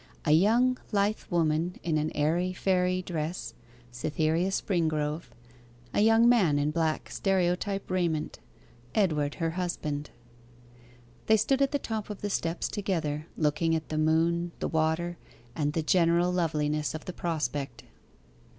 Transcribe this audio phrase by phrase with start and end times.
[0.25, 3.53] A young lithe woman in an airy fairy dress
[3.91, 5.25] Cytherea Springrove:
[5.93, 8.39] a young man in black stereotype raiment
[8.95, 10.09] Edward, her husband.
[11.27, 15.19] They stood at the top of the steps together, looking at the moon, the water,
[15.55, 17.83] and the general loveliness of the prospect.